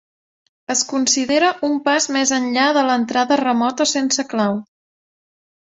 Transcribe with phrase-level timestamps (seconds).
[0.73, 4.61] Es considera un pas més enllà de l'entrada remota sense clau.